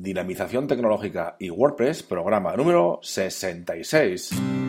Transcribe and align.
Dinamización 0.00 0.66
Tecnológica 0.66 1.36
y 1.38 1.50
WordPress, 1.50 2.02
programa 2.02 2.54
número 2.56 3.00
66. 3.02 4.67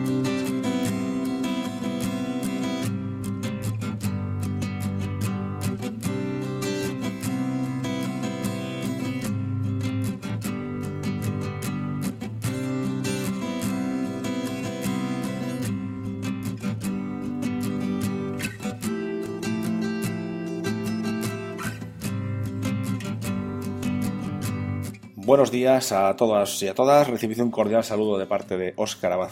Buenos 25.30 25.52
días 25.52 25.92
a 25.92 26.16
todas 26.16 26.60
y 26.60 26.66
a 26.66 26.74
todas. 26.74 27.06
Recibid 27.06 27.40
un 27.40 27.52
cordial 27.52 27.84
saludo 27.84 28.18
de 28.18 28.26
parte 28.26 28.56
de 28.56 28.72
Óscar 28.74 29.12
Abad 29.12 29.30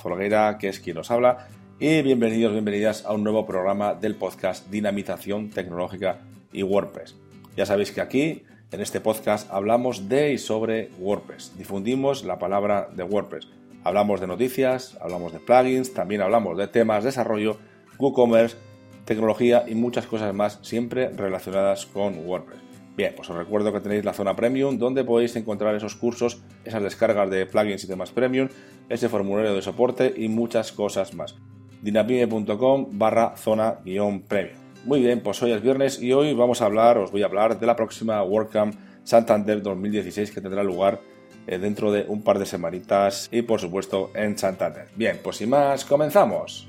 que 0.57 0.69
es 0.69 0.79
quien 0.79 0.95
nos 0.95 1.11
habla. 1.11 1.49
Y 1.81 2.03
bienvenidos, 2.03 2.53
bienvenidas 2.53 3.05
a 3.05 3.13
un 3.15 3.25
nuevo 3.25 3.45
programa 3.47 3.95
del 3.95 4.15
podcast 4.15 4.71
Dinamización 4.71 5.51
Tecnológica 5.51 6.21
y 6.53 6.63
WordPress. 6.63 7.17
Ya 7.57 7.67
sabéis 7.67 7.91
que 7.91 8.01
aquí, 8.01 8.45
en 8.71 8.81
este 8.81 9.01
podcast, 9.01 9.53
hablamos 9.53 10.09
de 10.09 10.35
y 10.35 10.39
sobre 10.39 10.91
WordPress. 11.01 11.59
Difundimos 11.59 12.23
la 12.23 12.39
palabra 12.39 12.89
de 12.95 13.03
WordPress. 13.03 13.49
Hablamos 13.83 14.21
de 14.21 14.29
noticias, 14.29 14.97
hablamos 15.01 15.33
de 15.33 15.41
plugins, 15.41 15.95
también 15.95 16.21
hablamos 16.21 16.57
de 16.57 16.69
temas, 16.69 17.03
de 17.03 17.09
desarrollo, 17.09 17.57
WooCommerce, 17.99 18.57
tecnología 19.05 19.65
y 19.67 19.75
muchas 19.75 20.07
cosas 20.07 20.33
más, 20.33 20.61
siempre 20.63 21.09
relacionadas 21.09 21.87
con 21.87 22.25
WordPress. 22.25 22.68
Bien, 22.99 23.13
pues 23.15 23.31
os 23.31 23.37
recuerdo 23.37 23.73
que 23.73 23.79
tenéis 23.79 24.05
la 24.05 24.13
zona 24.13 24.35
premium 24.35 24.77
donde 24.77 25.05
podéis 25.05 25.37
encontrar 25.37 25.73
esos 25.77 25.95
cursos, 25.95 26.43
esas 26.65 26.83
descargas 26.83 27.31
de 27.31 27.47
plugins 27.47 27.85
y 27.85 27.87
temas 27.87 28.11
premium, 28.11 28.49
ese 28.89 29.09
formulario 29.09 29.55
de 29.55 29.63
soporte 29.63 30.13
y 30.17 30.29
muchas 30.29 30.73
cosas 30.73 31.15
más. 31.15 31.37
dinapime.com 31.81 32.99
barra 32.99 33.37
zona 33.37 33.79
guion 33.85 34.23
premium. 34.23 34.59
Muy 34.85 34.99
bien, 34.99 35.21
pues 35.21 35.41
hoy 35.45 35.53
es 35.53 35.63
viernes 35.63 36.03
y 36.03 36.13
hoy 36.13 36.35
vamos 36.35 36.61
a 36.61 36.65
hablar, 36.65 36.99
os 36.99 37.13
voy 37.13 37.23
a 37.23 37.27
hablar 37.27 37.61
de 37.61 37.67
la 37.67 37.77
próxima 37.77 38.21
WordCamp 38.25 38.75
Santander 39.05 39.63
2016 39.63 40.33
que 40.33 40.41
tendrá 40.41 40.65
lugar 40.65 40.99
eh, 41.47 41.57
dentro 41.59 41.93
de 41.93 42.05
un 42.09 42.23
par 42.23 42.41
de 42.41 42.47
semanitas 42.47 43.29
y 43.31 43.43
por 43.43 43.61
supuesto 43.61 44.11
en 44.17 44.37
Santander. 44.37 44.89
Bien, 44.97 45.21
pues 45.23 45.37
sin 45.37 45.51
más, 45.51 45.85
comenzamos. 45.85 46.67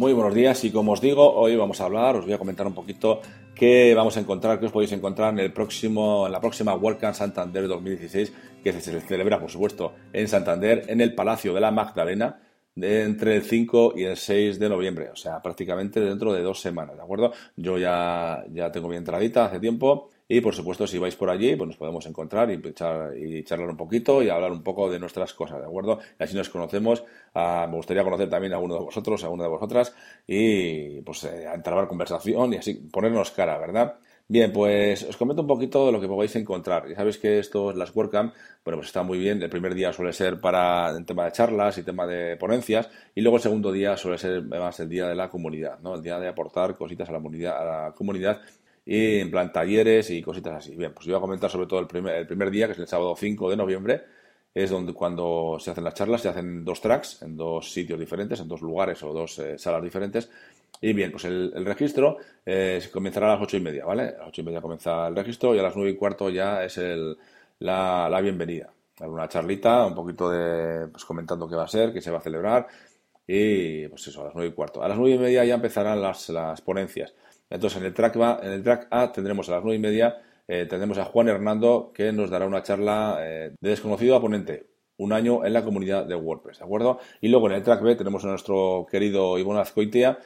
Muy 0.00 0.14
buenos 0.14 0.34
días 0.34 0.64
y 0.64 0.70
como 0.70 0.92
os 0.92 1.02
digo, 1.02 1.30
hoy 1.34 1.56
vamos 1.56 1.78
a 1.82 1.84
hablar, 1.84 2.16
os 2.16 2.24
voy 2.24 2.32
a 2.32 2.38
comentar 2.38 2.66
un 2.66 2.72
poquito 2.72 3.20
qué 3.54 3.92
vamos 3.94 4.16
a 4.16 4.20
encontrar, 4.20 4.58
qué 4.58 4.64
os 4.64 4.72
podéis 4.72 4.92
encontrar 4.92 5.34
en 5.34 5.40
el 5.40 5.52
próximo, 5.52 6.24
en 6.24 6.32
la 6.32 6.40
próxima 6.40 6.74
WordCamp 6.74 7.14
Santander 7.14 7.68
2016, 7.68 8.32
que 8.64 8.72
se 8.72 8.98
celebra, 9.02 9.38
por 9.38 9.50
supuesto, 9.50 9.92
en 10.14 10.26
Santander, 10.26 10.86
en 10.88 11.02
el 11.02 11.14
Palacio 11.14 11.52
de 11.52 11.60
la 11.60 11.70
Magdalena, 11.70 12.40
entre 12.76 13.36
el 13.36 13.42
5 13.42 13.92
y 13.94 14.04
el 14.04 14.16
6 14.16 14.58
de 14.58 14.70
noviembre, 14.70 15.10
o 15.10 15.16
sea, 15.16 15.42
prácticamente 15.42 16.00
dentro 16.00 16.32
de 16.32 16.40
dos 16.40 16.62
semanas, 16.62 16.96
¿de 16.96 17.02
acuerdo? 17.02 17.34
Yo 17.56 17.76
ya, 17.76 18.42
ya 18.54 18.72
tengo 18.72 18.88
mi 18.88 18.96
entradita 18.96 19.44
hace 19.44 19.60
tiempo 19.60 20.08
y 20.32 20.40
por 20.40 20.54
supuesto, 20.54 20.86
si 20.86 20.96
vais 20.96 21.16
por 21.16 21.28
allí, 21.28 21.56
pues 21.56 21.66
nos 21.66 21.76
podemos 21.76 22.06
encontrar 22.06 22.48
y, 22.52 23.42
charlar 23.42 23.68
un 23.68 23.76
poquito 23.76 24.22
y 24.22 24.28
hablar 24.28 24.52
un 24.52 24.62
poco 24.62 24.88
de 24.88 25.00
nuestras 25.00 25.34
cosas, 25.34 25.58
¿de 25.58 25.66
acuerdo? 25.66 25.98
Y 26.20 26.22
así 26.22 26.36
nos 26.36 26.48
conocemos. 26.48 27.02
Ah, 27.34 27.66
me 27.68 27.74
gustaría 27.74 28.04
conocer 28.04 28.30
también 28.30 28.52
a 28.52 28.56
alguno 28.56 28.74
de 28.74 28.80
vosotros, 28.80 29.24
a 29.24 29.26
alguna 29.26 29.42
de 29.42 29.50
vosotras, 29.50 29.92
y 30.28 31.00
pues 31.00 31.24
eh, 31.24 31.46
entablar 31.52 31.88
conversación 31.88 32.54
y 32.54 32.58
así 32.58 32.74
ponernos 32.74 33.32
cara, 33.32 33.58
¿verdad? 33.58 33.96
Bien, 34.28 34.52
pues 34.52 35.02
os 35.02 35.16
comento 35.16 35.42
un 35.42 35.48
poquito 35.48 35.86
de 35.86 35.90
lo 35.90 36.00
que 36.00 36.06
podéis 36.06 36.36
encontrar. 36.36 36.88
Ya 36.88 36.94
sabéis 36.94 37.18
que 37.18 37.40
esto, 37.40 37.72
las 37.72 37.92
WordCamp, 37.92 38.32
bueno, 38.64 38.78
pues 38.78 38.86
está 38.86 39.02
muy 39.02 39.18
bien. 39.18 39.42
El 39.42 39.50
primer 39.50 39.74
día 39.74 39.92
suele 39.92 40.12
ser 40.12 40.40
para 40.40 40.90
el 40.90 41.04
tema 41.04 41.24
de 41.24 41.32
charlas 41.32 41.76
y 41.78 41.82
tema 41.82 42.06
de 42.06 42.36
ponencias, 42.36 42.88
y 43.16 43.20
luego 43.22 43.38
el 43.38 43.42
segundo 43.42 43.72
día 43.72 43.96
suele 43.96 44.16
ser 44.16 44.44
más 44.44 44.78
el 44.78 44.88
día 44.88 45.08
de 45.08 45.16
la 45.16 45.28
comunidad, 45.28 45.80
¿no? 45.80 45.96
El 45.96 46.02
día 46.02 46.20
de 46.20 46.28
aportar 46.28 46.76
cositas 46.76 47.08
a 47.08 47.12
la 47.12 47.18
comunidad, 47.18 47.60
a 47.60 47.64
la 47.64 47.92
comunidad 47.92 48.40
y 48.84 49.20
en 49.20 49.30
plan 49.30 49.52
talleres 49.52 50.10
y 50.10 50.22
cositas 50.22 50.54
así. 50.54 50.76
Bien, 50.76 50.92
pues 50.92 51.06
yo 51.06 51.12
voy 51.12 51.18
a 51.18 51.20
comentar 51.20 51.50
sobre 51.50 51.66
todo 51.66 51.80
el 51.80 51.86
primer, 51.86 52.16
el 52.16 52.26
primer 52.26 52.50
día, 52.50 52.66
que 52.66 52.72
es 52.72 52.78
el 52.78 52.86
sábado 52.86 53.14
5 53.16 53.50
de 53.50 53.56
noviembre, 53.56 54.02
es 54.54 54.70
donde 54.70 54.92
cuando 54.92 55.58
se 55.60 55.70
hacen 55.70 55.84
las 55.84 55.94
charlas, 55.94 56.22
se 56.22 56.28
hacen 56.28 56.64
dos 56.64 56.80
tracks 56.80 57.22
en 57.22 57.36
dos 57.36 57.72
sitios 57.72 57.98
diferentes, 57.98 58.40
en 58.40 58.48
dos 58.48 58.62
lugares 58.62 59.02
o 59.02 59.12
dos 59.12 59.38
eh, 59.38 59.58
salas 59.58 59.82
diferentes. 59.82 60.30
Y 60.80 60.92
bien, 60.92 61.10
pues 61.12 61.24
el, 61.26 61.64
registro 61.64 62.16
eh, 62.44 62.80
comenzará 62.92 63.26
a 63.28 63.34
las 63.34 63.42
ocho 63.42 63.56
y 63.56 63.60
media, 63.60 63.84
¿vale? 63.84 64.02
A 64.02 64.18
las 64.18 64.28
ocho 64.28 64.40
y 64.40 64.44
media 64.44 64.60
comienza 64.60 65.06
el 65.08 65.14
registro 65.14 65.54
y 65.54 65.58
a 65.58 65.62
las 65.62 65.76
nueve 65.76 65.90
y 65.90 65.96
cuarto 65.96 66.30
ya 66.30 66.64
es 66.64 66.78
el, 66.78 67.16
la, 67.58 68.08
la 68.08 68.20
bienvenida. 68.20 68.72
Una 69.00 69.28
charlita, 69.28 69.86
un 69.86 69.94
poquito 69.94 70.30
de, 70.30 70.88
pues 70.88 71.04
comentando 71.04 71.48
qué 71.48 71.56
va 71.56 71.64
a 71.64 71.68
ser, 71.68 71.92
qué 71.92 72.00
se 72.02 72.10
va 72.10 72.18
a 72.18 72.22
celebrar 72.22 72.66
y 73.26 73.86
pues 73.88 74.08
eso, 74.08 74.22
a 74.22 74.24
las 74.24 74.34
nueve 74.34 74.50
y 74.50 74.54
cuarto. 74.54 74.82
A 74.82 74.88
las 74.88 74.98
nueve 74.98 75.14
y 75.14 75.18
media 75.18 75.44
ya 75.44 75.54
empezarán 75.54 76.02
las, 76.02 76.28
las 76.30 76.60
ponencias. 76.60 77.14
Entonces, 77.50 77.80
en 77.80 77.86
el 77.86 77.92
track, 77.92 78.16
A, 78.16 78.40
en 78.42 78.52
el 78.52 78.62
track 78.62 78.86
A 78.90 79.10
tendremos 79.10 79.48
a 79.48 79.52
las 79.52 79.64
nueve 79.64 79.76
y 79.76 79.80
media, 79.80 80.22
eh, 80.46 80.66
tendremos 80.66 80.98
a 80.98 81.04
Juan 81.04 81.28
Hernando 81.28 81.90
que 81.92 82.12
nos 82.12 82.30
dará 82.30 82.46
una 82.46 82.62
charla 82.62 83.18
eh, 83.20 83.52
de 83.60 83.70
desconocido 83.70 84.14
a 84.14 84.20
ponente, 84.20 84.66
un 84.98 85.12
año 85.12 85.44
en 85.44 85.52
la 85.52 85.64
comunidad 85.64 86.06
de 86.06 86.14
WordPress, 86.14 86.58
¿de 86.58 86.64
acuerdo? 86.64 87.00
Y 87.20 87.28
luego 87.28 87.48
en 87.48 87.56
el 87.56 87.62
track 87.62 87.82
B 87.82 87.96
tenemos 87.96 88.24
a 88.24 88.28
nuestro 88.28 88.86
querido 88.88 89.36
Ivonne 89.36 89.60
Azcoitia, 89.60 90.18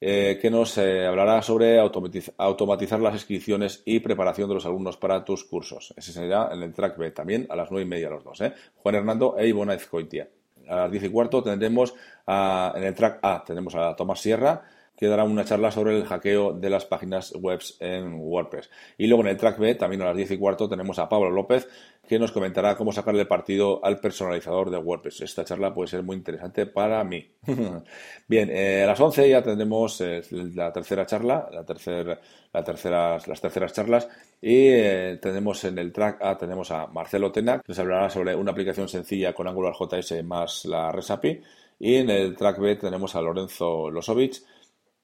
eh, 0.00 0.38
que 0.40 0.50
nos 0.50 0.78
hablará 0.78 1.42
sobre 1.42 1.78
automatizar 1.78 3.00
las 3.00 3.14
inscripciones 3.14 3.82
y 3.84 4.00
preparación 4.00 4.48
de 4.48 4.54
los 4.54 4.66
alumnos 4.66 4.96
para 4.96 5.24
tus 5.24 5.44
cursos. 5.44 5.92
Ese 5.96 6.12
será 6.12 6.50
en 6.52 6.62
el 6.62 6.72
track 6.72 6.96
B, 6.96 7.10
también 7.10 7.46
a 7.50 7.56
las 7.56 7.70
nueve 7.70 7.84
y 7.84 7.88
media 7.88 8.10
los 8.10 8.24
dos, 8.24 8.38
Juan 8.76 8.94
Hernando 8.94 9.36
e 9.38 9.48
Ivonne 9.48 9.74
Azcoitia. 9.74 10.28
A 10.68 10.76
las 10.76 10.90
diez 10.90 11.02
y 11.04 11.08
cuarto 11.08 11.42
tendremos 11.42 11.94
en 12.26 12.82
el 12.84 12.94
track 12.94 13.18
A, 13.22 13.42
tenemos 13.44 13.74
a 13.74 13.96
Tomás 13.96 14.20
Sierra, 14.20 14.62
que 14.98 15.06
dará 15.06 15.22
una 15.22 15.44
charla 15.44 15.70
sobre 15.70 15.96
el 15.96 16.04
hackeo 16.04 16.52
de 16.52 16.68
las 16.68 16.84
páginas 16.84 17.32
web 17.36 17.60
en 17.78 18.14
WordPress. 18.14 18.68
Y 18.98 19.06
luego 19.06 19.22
en 19.22 19.28
el 19.28 19.36
track 19.36 19.56
B, 19.58 19.76
también 19.76 20.02
a 20.02 20.06
las 20.06 20.16
10 20.16 20.32
y 20.32 20.38
cuarto, 20.38 20.68
tenemos 20.68 20.98
a 20.98 21.08
Pablo 21.08 21.30
López, 21.30 21.68
que 22.08 22.18
nos 22.18 22.32
comentará 22.32 22.76
cómo 22.76 22.90
sacarle 22.90 23.24
partido 23.24 23.84
al 23.84 24.00
personalizador 24.00 24.70
de 24.70 24.78
WordPress. 24.78 25.20
Esta 25.20 25.44
charla 25.44 25.72
puede 25.72 25.86
ser 25.86 26.02
muy 26.02 26.16
interesante 26.16 26.66
para 26.66 27.04
mí. 27.04 27.30
Bien, 28.26 28.50
eh, 28.50 28.82
a 28.82 28.86
las 28.88 28.98
11 28.98 29.28
ya 29.28 29.40
tendremos 29.40 30.00
eh, 30.00 30.22
la 30.32 30.72
tercera 30.72 31.06
charla, 31.06 31.48
la 31.52 31.64
tercera, 31.64 32.18
la 32.52 32.64
tercera, 32.64 33.18
las 33.24 33.40
terceras 33.40 33.72
charlas, 33.72 34.08
y 34.42 34.66
eh, 34.66 35.18
tenemos 35.22 35.62
en 35.62 35.78
el 35.78 35.92
track 35.92 36.20
A 36.22 36.36
tenemos 36.36 36.72
a 36.72 36.88
Marcelo 36.88 37.30
Tena, 37.30 37.58
que 37.58 37.68
nos 37.68 37.78
hablará 37.78 38.10
sobre 38.10 38.34
una 38.34 38.50
aplicación 38.50 38.88
sencilla 38.88 39.32
con 39.32 39.46
Angular 39.46 39.74
JS 39.78 40.24
más 40.24 40.64
la 40.64 40.90
REST 40.90 41.10
API, 41.12 41.40
y 41.78 41.94
en 41.96 42.10
el 42.10 42.34
track 42.34 42.58
B 42.58 42.74
tenemos 42.76 43.14
a 43.14 43.22
Lorenzo 43.22 43.90
Losovich, 43.90 44.42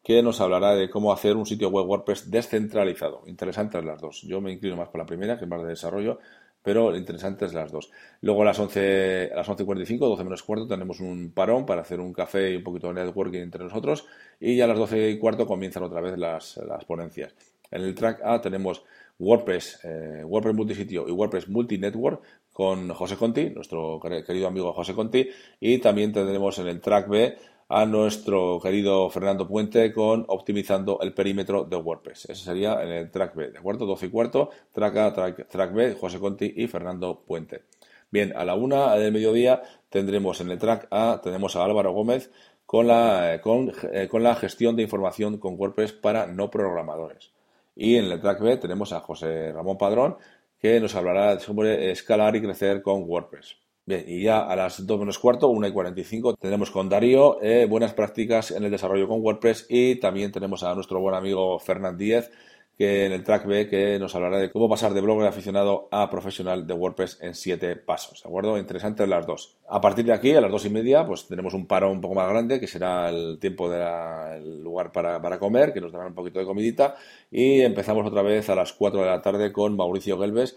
que 0.04 0.22
nos 0.22 0.42
hablará 0.42 0.74
de 0.74 0.90
cómo 0.90 1.12
hacer 1.12 1.34
un 1.34 1.46
sitio 1.46 1.70
web 1.70 1.86
WordPress 1.86 2.30
descentralizado. 2.30 3.22
Interesantes 3.26 3.82
las 3.82 3.98
dos. 4.00 4.20
Yo 4.22 4.42
me 4.42 4.52
inclino 4.52 4.76
más 4.76 4.90
por 4.90 5.00
la 5.00 5.06
primera, 5.06 5.38
que 5.38 5.44
es 5.44 5.50
más 5.50 5.62
de 5.62 5.68
desarrollo, 5.68 6.18
pero 6.62 6.94
interesantes 6.94 7.54
las 7.54 7.72
dos. 7.72 7.90
Luego 8.20 8.42
a 8.42 8.44
las 8.44 8.58
11, 8.58 9.30
a 9.32 9.36
las 9.36 9.48
11.45, 9.48 9.98
12 9.98 10.24
menos 10.24 10.42
cuarto, 10.42 10.68
tenemos 10.68 11.00
un 11.00 11.32
parón 11.32 11.64
para 11.64 11.80
hacer 11.80 12.00
un 12.00 12.12
café 12.12 12.52
y 12.52 12.56
un 12.56 12.62
poquito 12.62 12.88
de 12.88 13.02
networking 13.02 13.40
entre 13.40 13.64
nosotros. 13.64 14.06
Y 14.38 14.56
ya 14.56 14.64
a 14.64 14.68
las 14.68 14.78
12 14.78 15.10
y 15.10 15.18
cuarto 15.18 15.46
comienzan 15.46 15.82
otra 15.82 16.02
vez 16.02 16.18
las, 16.18 16.60
ponencias. 16.86 17.34
En 17.70 17.80
el 17.80 17.94
track 17.94 18.20
A 18.24 18.42
tenemos 18.42 18.84
WordPress, 19.18 19.80
eh, 19.84 20.22
WordPress 20.22 20.54
multisitio 20.54 21.08
y 21.08 21.12
WordPress 21.12 21.48
multinetwork 21.48 22.22
con 22.52 22.90
José 22.90 23.16
Conti, 23.16 23.50
nuestro 23.50 23.98
querido 24.00 24.48
amigo 24.48 24.70
José 24.74 24.92
Conti. 24.92 25.30
Y 25.60 25.78
también 25.78 26.12
tendremos 26.12 26.58
en 26.58 26.68
el 26.68 26.80
track 26.80 27.08
B 27.08 27.36
a 27.68 27.86
nuestro 27.86 28.60
querido 28.60 29.08
Fernando 29.10 29.48
Puente 29.48 29.92
con 29.92 30.24
optimizando 30.28 30.98
el 31.00 31.14
perímetro 31.14 31.64
de 31.64 31.76
WordPress. 31.76 32.26
Ese 32.26 32.44
sería 32.44 32.82
en 32.82 32.90
el 32.90 33.10
track 33.10 33.34
B, 33.34 33.50
¿de 33.50 33.58
acuerdo? 33.58 33.86
12 33.86 34.06
y 34.06 34.10
cuarto, 34.10 34.50
track 34.72 34.96
A, 34.96 35.12
track, 35.48 35.72
B, 35.72 35.94
José 35.94 36.18
Conti 36.18 36.52
y 36.56 36.66
Fernando 36.66 37.22
Puente. 37.26 37.62
Bien, 38.10 38.32
a 38.36 38.44
la 38.44 38.54
una 38.54 38.94
del 38.96 39.12
mediodía 39.12 39.62
tendremos 39.88 40.40
en 40.40 40.50
el 40.50 40.58
track 40.58 40.88
A, 40.90 41.20
tenemos 41.22 41.56
a 41.56 41.64
Álvaro 41.64 41.92
Gómez 41.92 42.30
con 42.66 42.86
la, 42.86 43.40
con, 43.42 43.72
eh, 43.92 44.08
con 44.08 44.22
la 44.22 44.34
gestión 44.34 44.76
de 44.76 44.82
información 44.82 45.38
con 45.38 45.58
WordPress 45.58 45.92
para 45.92 46.26
no 46.26 46.50
programadores. 46.50 47.32
Y 47.74 47.96
en 47.96 48.04
el 48.04 48.20
track 48.20 48.40
B 48.40 48.56
tenemos 48.58 48.92
a 48.92 49.00
José 49.00 49.52
Ramón 49.52 49.78
Padrón 49.78 50.16
que 50.60 50.80
nos 50.80 50.94
hablará 50.94 51.38
sobre 51.40 51.90
escalar 51.90 52.36
y 52.36 52.42
crecer 52.42 52.82
con 52.82 53.02
WordPress. 53.02 53.63
Bien, 53.86 54.02
y 54.08 54.22
ya 54.22 54.38
a 54.38 54.56
las 54.56 54.86
2 54.86 54.98
menos 54.98 55.18
cuarto, 55.18 55.48
1 55.48 55.66
y 55.66 55.72
45, 55.72 56.36
tenemos 56.36 56.70
con 56.70 56.88
Darío 56.88 57.42
eh, 57.42 57.66
buenas 57.68 57.92
prácticas 57.92 58.50
en 58.50 58.64
el 58.64 58.70
desarrollo 58.70 59.06
con 59.06 59.20
WordPress 59.20 59.66
y 59.68 59.96
también 59.96 60.32
tenemos 60.32 60.62
a 60.62 60.74
nuestro 60.74 61.00
buen 61.00 61.14
amigo 61.14 61.58
Fernand 61.58 61.98
Díez 61.98 62.30
que 62.78 63.04
en 63.04 63.12
el 63.12 63.22
track 63.22 63.46
B 63.46 63.68
que 63.68 63.98
nos 63.98 64.14
hablará 64.14 64.38
de 64.38 64.50
cómo 64.50 64.70
pasar 64.70 64.94
de 64.94 65.02
blogger 65.02 65.28
aficionado 65.28 65.88
a 65.92 66.08
profesional 66.08 66.66
de 66.66 66.72
WordPress 66.72 67.18
en 67.20 67.34
siete 67.34 67.76
pasos, 67.76 68.22
¿de 68.22 68.28
acuerdo? 68.28 68.56
Interesantes 68.56 69.06
las 69.06 69.26
dos. 69.26 69.58
A 69.68 69.82
partir 69.82 70.06
de 70.06 70.14
aquí, 70.14 70.32
a 70.32 70.40
las 70.40 70.50
dos 70.50 70.64
y 70.64 70.70
media, 70.70 71.06
pues 71.06 71.28
tenemos 71.28 71.52
un 71.52 71.66
paro 71.66 71.90
un 71.90 72.00
poco 72.00 72.14
más 72.14 72.28
grande, 72.28 72.58
que 72.58 72.66
será 72.66 73.10
el 73.10 73.38
tiempo 73.38 73.68
del 73.68 74.62
lugar 74.62 74.92
para, 74.92 75.38
comer, 75.38 75.74
que 75.74 75.82
nos 75.82 75.92
dará 75.92 76.06
un 76.06 76.14
poquito 76.14 76.40
de 76.40 76.46
comidita, 76.46 76.96
y 77.30 77.60
empezamos 77.60 78.06
otra 78.06 78.22
vez 78.22 78.48
a 78.48 78.54
las 78.54 78.72
4 78.72 79.00
de 79.00 79.06
la 79.06 79.20
tarde 79.20 79.52
con 79.52 79.76
Mauricio 79.76 80.18
Gelbes, 80.18 80.56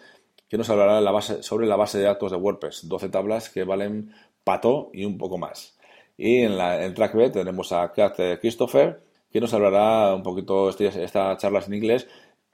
que 0.49 0.57
nos 0.57 0.69
hablará 0.69 1.01
la 1.01 1.11
base, 1.11 1.43
sobre 1.43 1.67
la 1.67 1.75
base 1.75 1.97
de 1.97 2.05
datos 2.05 2.31
de 2.31 2.37
WordPress, 2.37 2.87
12 2.87 3.09
tablas 3.09 3.49
que 3.49 3.63
valen 3.63 4.13
pato 4.43 4.89
y 4.93 5.05
un 5.05 5.17
poco 5.17 5.37
más. 5.37 5.77
Y 6.17 6.41
en, 6.41 6.57
la, 6.57 6.83
en 6.83 6.93
track 6.93 7.13
B 7.15 7.29
tenemos 7.29 7.71
a 7.71 7.91
Kat 7.91 8.17
Christopher, 8.39 9.01
que 9.31 9.41
nos 9.41 9.53
hablará 9.53 10.15
un 10.15 10.23
poquito, 10.23 10.69
este, 10.69 10.87
esta 11.03 11.35
charla 11.37 11.63
en 11.65 11.73
inglés, 11.73 12.07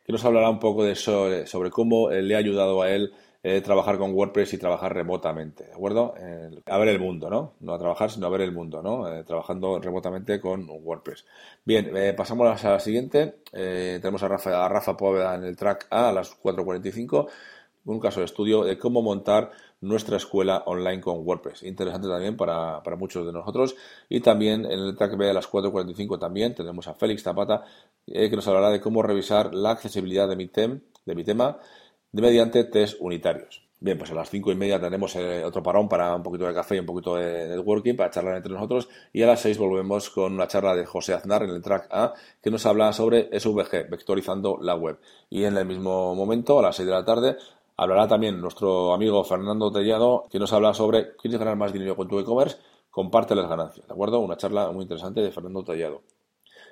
que 0.06 0.12
nos 0.12 0.25
hablará 0.25 0.50
un 0.50 0.60
poco 0.60 0.84
de 0.84 0.95
sobre, 0.95 1.48
sobre 1.48 1.69
cómo 1.69 2.10
le 2.10 2.36
ha 2.36 2.40
ayudado 2.40 2.81
a 2.81 2.90
él 2.90 3.13
eh, 3.45 3.60
trabajar 3.60 3.98
con 3.98 4.13
WordPress 4.13 4.54
y 4.54 4.57
trabajar 4.57 4.94
remotamente, 4.94 5.66
¿de 5.66 5.74
acuerdo? 5.74 6.13
a 6.66 6.78
ver 6.78 6.88
el 6.88 7.00
mundo, 7.00 7.30
¿no? 7.30 7.56
No 7.60 7.74
a 7.74 7.78
trabajar, 7.78 8.10
sino 8.10 8.28
a 8.28 8.30
ver 8.30 8.40
el 8.40 8.54
mundo, 8.54 8.81
¿no? 8.81 9.13
Eh, 9.13 9.25
trabajando 9.25 9.80
remotamente 9.80 10.40
con 10.40 10.66
WordPress. 10.69 11.25
Bien, 11.66 11.92
eh, 11.94 12.13
pasamos 12.13 12.63
a 12.63 12.69
la 12.69 12.80
siguiente. 12.80 13.40
tenemos 13.51 14.24
a 14.24 14.30
Rafa, 14.30 14.66
a 14.66 14.69
Rafa 14.69 14.95
Póveda 14.95 15.36
en 15.36 15.44
el 15.44 15.57
track 15.57 15.88
A 15.90 16.07
a 16.10 16.13
las 16.13 16.40
4.45 16.42 17.28
un 17.85 18.00
caso 18.00 18.19
de 18.19 18.25
estudio 18.25 18.63
de 18.63 18.77
cómo 18.77 19.01
montar 19.01 19.51
nuestra 19.81 20.18
escuela 20.18 20.63
online 20.65 21.01
con 21.01 21.25
WordPress. 21.25 21.63
Interesante 21.63 22.07
también 22.07 22.38
para, 22.38 22.81
muchos 22.97 23.25
de 23.25 23.33
nosotros. 23.33 23.75
Y 24.09 24.21
también 24.21 24.65
en 24.65 24.80
el 24.80 24.95
track 24.95 25.18
B 25.18 25.30
a 25.30 25.33
las 25.33 25.50
4.45 25.50 26.19
también 26.19 26.56
tenemos 26.56 26.88
a 26.88 26.94
Félix 26.94 27.24
Zapata 27.24 27.63
eh, 28.07 28.30
que 28.30 28.35
nos 28.35 28.47
hablará 28.47 28.69
de 28.69 28.80
cómo 28.80 29.03
revisar 29.03 29.53
la 29.53 29.71
accesibilidad 29.71 30.27
de 30.27 30.35
mi, 30.35 30.45
de 30.47 31.15
mi 31.15 31.24
tema 31.24 31.59
mediante 32.12 32.63
test 32.63 32.97
unitarios. 33.00 33.63
Bien, 33.83 33.97
pues 33.97 34.12
a 34.12 34.13
las 34.13 34.30
cinco 34.30 34.50
y 34.50 34.56
media 34.56 34.80
tenemos 34.80 35.13
eh, 35.18 35.44
otro 35.44 35.62
parón 35.62 35.89
para 35.89 36.15
un 36.15 36.24
poquito 36.24 36.47
de 36.47 36.53
café 36.53 36.77
y 36.77 36.80
un 36.80 36.85
poquito 36.85 37.18
de 37.18 37.50
networking 37.50 37.97
para 37.97 38.09
charlar 38.09 38.38
entre 38.38 38.53
nosotros. 38.53 38.88
Y 39.12 39.24
a 39.24 39.27
las 39.27 39.41
seis 39.41 39.57
volvemos 39.57 40.09
con 40.09 40.31
una 40.31 40.47
charla 40.47 40.74
de 40.74 40.85
José 40.85 41.13
Aznar 41.13 41.44
en 41.44 41.50
el 41.50 41.62
track 41.62 41.89
A 41.91 42.13
que 42.41 42.50
nos 42.50 42.65
habla 42.65 42.94
sobre 42.94 43.27
SVG, 43.38 43.89
vectorizando 43.89 44.57
la 44.62 44.75
web. 44.75 45.00
Y 45.30 45.44
en 45.44 45.57
el 45.57 45.65
mismo 45.65 46.15
momento, 46.15 46.59
a 46.59 46.62
las 46.62 46.77
seis 46.77 46.88
de 46.88 46.94
la 46.94 47.03
tarde, 47.03 47.35
Hablará 47.75 48.07
también 48.07 48.39
nuestro 48.39 48.93
amigo 48.93 49.23
Fernando 49.23 49.71
Tellado, 49.71 50.25
que 50.29 50.39
nos 50.39 50.53
habla 50.53 50.73
sobre 50.73 51.15
¿quieres 51.15 51.39
ganar 51.39 51.55
más 51.55 51.73
dinero 51.73 51.95
con 51.95 52.07
tu 52.07 52.19
e-commerce? 52.19 52.57
Comparte 52.91 53.33
las 53.33 53.49
ganancias, 53.49 53.87
¿de 53.87 53.93
acuerdo? 53.93 54.19
Una 54.19 54.37
charla 54.37 54.71
muy 54.71 54.83
interesante 54.83 55.21
de 55.21 55.31
Fernando 55.31 55.63
Tellado. 55.63 56.03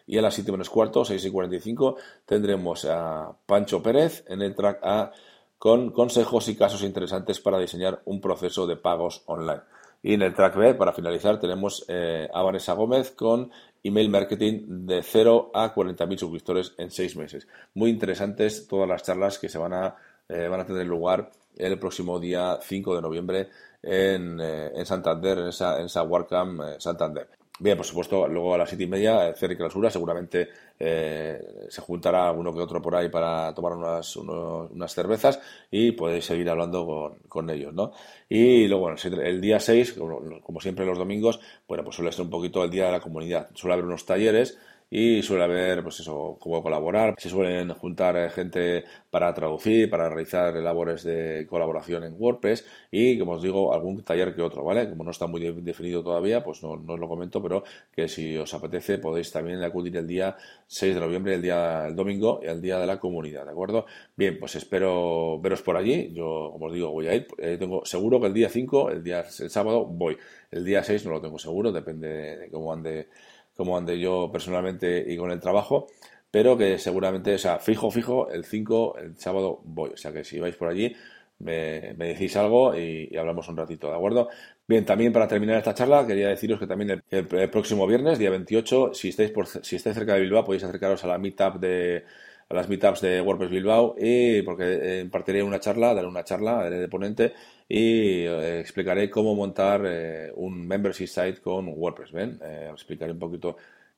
Y 0.06 0.18
a 0.18 0.22
las 0.22 0.36
7 0.36 0.52
menos 0.52 0.70
cuarto, 0.70 1.04
6 1.04 1.26
y 1.26 1.32
45, 1.32 1.96
tendremos 2.26 2.86
a 2.86 3.36
Pancho 3.46 3.82
Pérez 3.82 4.24
en 4.28 4.42
el 4.42 4.54
track 4.54 4.80
A 4.84 5.12
con 5.58 5.92
consejos 5.92 6.48
y 6.50 6.56
casos 6.56 6.84
interesantes 6.84 7.40
para 7.40 7.60
diseñar 7.60 8.02
un 8.06 8.22
proceso 8.22 8.68
de 8.68 8.78
pagos 8.78 9.24
online. 9.26 9.62
Y 10.04 10.14
en 10.16 10.24
el 10.24 10.34
track 10.34 10.56
B, 10.56 10.74
para 10.74 10.94
finalizar, 10.94 11.40
tenemos 11.40 11.86
eh, 11.88 12.28
a 12.34 12.42
Vanessa 12.42 12.74
Gómez 12.74 13.12
con 13.12 13.52
email 13.84 14.10
marketing 14.10 14.86
de 14.86 15.04
0 15.04 15.52
a 15.54 15.74
40.000 15.74 16.18
suscriptores 16.18 16.74
en 16.78 16.90
6 16.90 17.16
meses. 17.16 17.48
Muy 17.74 17.92
interesantes 17.92 18.68
todas 18.68 18.90
las 18.90 19.04
charlas 19.04 19.38
que 19.38 19.50
se 19.50 19.60
van 19.60 19.74
a 19.74 19.96
eh, 20.32 20.48
van 20.48 20.62
a 20.62 20.66
tener 20.66 20.88
lugar 20.88 21.30
el 21.58 21.78
próximo 21.78 22.18
día 22.18 22.58
5 22.62 22.96
de 22.96 23.02
noviembre 23.02 23.50
en, 23.84 24.40
eh, 24.40 24.72
en 24.74 24.86
Santander, 24.86 25.40
en 25.40 25.48
esa, 25.48 25.78
en 25.78 25.88
esa 25.88 26.04
WordCamp 26.04 26.62
eh, 26.62 26.76
Santander. 26.80 27.28
Bien, 27.60 27.76
por 27.76 27.86
supuesto, 27.86 28.28
luego 28.28 28.56
a 28.56 28.58
las 28.58 28.70
siete 28.70 28.86
y 28.86 28.88
media, 28.88 29.34
cierre 29.36 29.54
y 29.54 29.58
clausura, 29.58 29.92
seguramente 29.92 30.50
se 30.80 31.82
juntará 31.82 32.32
uno 32.32 32.52
que 32.52 32.60
otro 32.60 32.82
por 32.82 32.96
ahí 32.96 33.08
para 33.08 33.54
tomar 33.54 33.74
unas, 33.74 34.16
unas 34.16 34.92
cervezas 34.92 35.40
y 35.70 35.92
podéis 35.92 36.26
seguir 36.26 36.50
hablando 36.50 36.88
con, 36.88 37.20
con 37.30 37.52
ellos, 37.52 37.72
¿no? 37.72 37.92
Y 38.28 38.68
luego, 38.68 38.90
el 38.90 39.40
día 39.40 39.60
6, 39.60 39.94
como, 39.94 40.42
como, 40.42 40.60
siempre 40.60 40.88
los 40.88 40.98
domingos, 40.98 41.40
bueno, 41.68 41.84
pues 41.84 41.98
suele 41.98 42.12
ser 42.12 42.26
un 42.26 42.32
poquito 42.32 42.64
el 42.64 42.72
día 42.72 42.88
de 42.88 42.94
la 42.94 43.00
comunidad. 43.00 43.50
Suele 43.54 43.74
haber 43.74 43.86
unos 43.86 44.08
talleres 44.08 44.58
y 44.94 45.24
suele 45.24 45.46
haber, 45.46 45.84
pues 45.84 46.02
eso, 46.02 46.38
cómo 46.38 46.62
colaborar. 46.62 47.16
Se 47.18 47.30
suelen 47.30 47.70
juntar 47.76 48.18
eh, 48.18 48.30
gente 48.30 48.84
para 49.10 49.34
traducir, 49.34 49.90
para 49.90 50.10
realizar 50.10 50.54
labores 50.56 51.04
de 51.04 51.48
colaboración 51.50 52.04
en 52.04 52.16
WordPress 52.20 52.66
y, 52.92 53.18
como 53.18 53.34
os 53.34 53.42
digo, 53.42 53.74
algún 53.74 54.04
taller 54.04 54.36
que 54.36 54.42
otro, 54.42 54.66
¿vale? 54.66 54.90
Como 54.90 55.06
no 55.06 55.12
está 55.12 55.28
muy 55.28 55.40
definido 55.62 56.04
todavía, 56.04 56.44
pues 56.44 56.62
no, 56.62 56.72
os 56.72 57.00
lo 57.00 57.08
comento, 57.08 57.42
pero 57.42 57.64
que 57.96 58.10
si 58.10 58.36
os 58.36 58.54
apetece 58.54 58.98
podéis 58.98 59.32
también 59.32 59.64
acudir 59.64 59.96
el 59.96 60.06
día 60.06 60.36
6 60.68 60.96
de 60.96 61.00
noviembre, 61.00 61.36
el 61.36 61.42
día 61.42 61.88
el 61.88 61.96
domingo 61.96 62.42
el 62.42 62.62
día 62.62 62.78
de 62.78 62.86
la 62.86 63.00
comunidad, 63.00 63.46
¿de 63.46 63.52
acuerdo? 63.52 63.86
Bien, 64.18 64.38
pues 64.40 64.56
espero 64.56 65.40
veros 65.40 65.62
por 65.62 65.78
allí. 65.78 66.12
Yo, 66.14 66.50
como 66.52 66.66
os 66.66 66.74
digo, 66.74 66.92
voy 66.92 67.08
a 67.08 67.16
ir. 67.16 67.28
Eh, 67.38 67.56
tengo 67.58 67.86
seguro 67.86 68.20
que 68.20 68.28
el 68.28 68.34
día 68.34 68.50
5, 68.50 68.92
el 68.92 69.04
día 69.04 69.22
el 69.40 69.50
sábado, 69.50 69.86
voy. 69.86 70.18
El 70.52 70.66
día 70.66 70.84
6 70.84 71.06
no 71.06 71.12
lo 71.12 71.22
tengo 71.22 71.40
seguro, 71.40 71.72
depende 71.72 72.38
de 72.38 72.50
cómo 72.50 72.74
ande 72.74 73.08
como 73.56 73.78
ande 73.78 74.00
yo 74.00 74.30
personalmente 74.32 75.06
y 75.08 75.18
con 75.18 75.32
el 75.32 75.40
trabajo, 75.40 75.88
pero 76.32 76.58
que 76.58 76.80
seguramente, 76.80 77.36
o 77.36 77.38
sea, 77.38 77.60
fijo, 77.60 77.92
fijo, 77.92 78.30
el 78.32 78.46
5, 78.46 78.98
el 78.98 79.18
sábado 79.18 79.62
voy. 79.66 79.92
O 79.92 79.98
sea 79.98 80.14
que 80.14 80.24
si 80.24 80.40
vais 80.40 80.56
por 80.56 80.70
allí, 80.70 80.96
me, 81.40 81.94
decís 81.94 82.36
algo 82.38 82.76
y, 82.78 83.16
hablamos 83.18 83.48
un 83.50 83.58
ratito, 83.58 83.90
¿de 83.90 83.96
acuerdo? 83.96 84.30
Bien, 84.68 84.86
también 84.86 85.12
para 85.12 85.28
terminar 85.28 85.58
esta 85.58 85.74
charla, 85.74 86.06
quería 86.08 86.30
deciros 86.30 86.60
que 86.60 86.68
también 86.68 87.04
el, 87.10 87.50
próximo 87.50 87.86
viernes, 87.88 88.20
día 88.20 88.30
28, 88.30 88.94
si 88.94 89.10
estáis, 89.10 89.32
por, 89.32 89.48
si 89.48 89.76
estáis 89.76 89.96
cerca 89.96 90.14
de 90.14 90.22
Bilbao, 90.22 90.46
podéis 90.46 90.64
acercaros 90.64 91.04
a 91.04 91.08
la 91.08 91.18
meetup 91.18 91.60
de 91.60 92.06
a 92.52 92.54
las 92.54 92.68
meetups 92.68 93.00
de 93.00 93.22
WordPress 93.22 93.50
Bilbao 93.50 93.96
y 93.98 94.42
porque 94.42 94.66
eh, 94.66 95.02
impartiré 95.02 95.42
una 95.42 95.60
charla, 95.60 95.94
daré 95.94 96.06
una 96.06 96.26
charla 96.26 96.70
de 96.70 96.88
ponente 96.90 97.34
y 97.68 98.26
eh, 98.26 98.60
explicaré 98.60 99.10
cómo 99.10 99.34
montar 99.36 99.84
eh, 99.86 100.32
un 100.36 100.68
membership 100.68 101.08
site 101.08 101.40
con 101.40 101.70
WordPress. 101.70 102.12
¿ven? 102.12 102.40
explicaré 102.72 103.14
un 103.14 103.20
poquito 103.20 103.56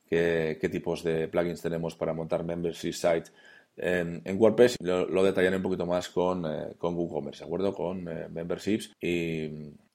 qué, 0.08 0.70
tipos 0.72 1.04
de 1.04 1.28
plugins 1.28 1.64
tenemos 1.64 1.96
para 1.96 2.14
montar 2.14 2.44
membership 2.44 2.94
site 2.94 3.32
en, 3.76 4.22
WordPress. 4.38 4.78
Lo, 4.82 5.08
lo, 5.08 5.24
detallaré 5.24 5.58
un 5.58 5.64
poquito 5.64 5.88
más 5.88 6.10
con, 6.10 6.46
con 6.78 6.96
WooCommerce, 6.96 7.40
¿de 7.40 7.46
acuerdo? 7.46 7.74
Con 7.74 8.04
memberships 8.04 8.94
y 9.02 9.50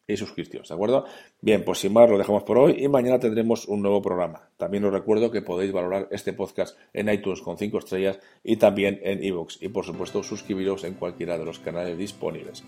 y 0.08 0.16
suscripciones, 0.16 0.68
¿de 0.68 0.74
acuerdo? 0.74 1.04
Bien, 1.40 1.62
pues 1.64 1.78
sin 1.80 1.92
más 1.92 2.08
lo 2.10 2.18
dejamos 2.18 2.42
por 2.42 2.58
hoy 2.58 2.76
y 2.78 2.88
mañana 2.88 3.20
tendremos 3.20 3.68
un 3.68 3.82
nuevo 3.82 4.00
programa. 4.00 4.48
También 4.56 4.84
os 4.86 4.92
recuerdo 4.92 5.30
que 5.30 5.42
podéis 5.42 5.70
valorar 5.70 6.08
este 6.10 6.32
podcast 6.32 6.76
en 6.94 7.10
iTunes 7.10 7.42
con 7.42 7.58
5 7.58 7.78
estrellas 7.78 8.18
y 8.42 8.56
también 8.56 8.98
en 9.04 9.22
iVoox 9.22 9.62
y 9.62 9.68
por 9.68 9.84
supuesto 9.84 10.22
suscribiros 10.22 10.84
en 10.84 10.94
cualquiera 10.94 11.38
de 11.38 11.44
los 11.44 11.58
canales 11.58 11.98
disponibles. 11.98 12.64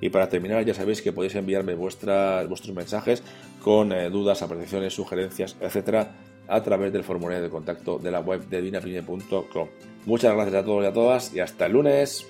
Y 0.00 0.10
para 0.10 0.28
terminar 0.28 0.64
ya 0.64 0.74
sabéis 0.74 1.00
que 1.00 1.12
podéis 1.12 1.34
enviarme 1.34 1.74
vuestros 1.74 2.72
mensajes 2.74 3.22
con 3.62 3.92
eh, 3.92 4.10
dudas, 4.10 4.42
apreciaciones, 4.42 4.92
sugerencias, 4.92 5.56
etcétera 5.60 6.14
a 6.46 6.62
través 6.62 6.92
del 6.92 7.04
formulario 7.04 7.42
de 7.42 7.48
contacto 7.48 7.98
de 7.98 8.10
la 8.10 8.20
web 8.20 8.46
de 8.48 8.60
dinapine.com. 8.60 9.68
Muchas 10.04 10.34
gracias 10.34 10.56
a 10.56 10.64
todos 10.64 10.84
y 10.84 10.86
a 10.86 10.92
todas 10.92 11.34
y 11.34 11.40
hasta 11.40 11.64
el 11.64 11.72
lunes. 11.72 12.26